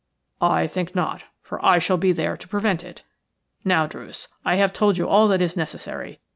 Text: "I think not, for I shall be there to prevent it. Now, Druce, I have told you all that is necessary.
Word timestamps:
"I 0.41 0.65
think 0.65 0.95
not, 0.95 1.25
for 1.43 1.63
I 1.63 1.77
shall 1.77 1.95
be 1.97 2.11
there 2.11 2.35
to 2.35 2.47
prevent 2.47 2.83
it. 2.83 3.03
Now, 3.63 3.85
Druce, 3.85 4.27
I 4.43 4.55
have 4.55 4.73
told 4.73 4.97
you 4.97 5.07
all 5.07 5.27
that 5.27 5.43
is 5.43 5.55
necessary. 5.55 6.19